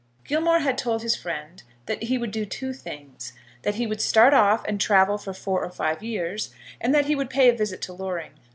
[0.23, 4.33] Gilmore had told his friend that he would do two things, that he would start
[4.33, 7.81] off and travel for four or five years, and that he would pay a visit
[7.83, 8.31] to Loring.